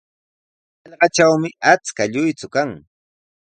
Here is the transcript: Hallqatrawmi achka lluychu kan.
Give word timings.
Hallqatrawmi 0.83 1.49
achka 1.71 2.03
lluychu 2.13 2.47
kan. 2.53 2.69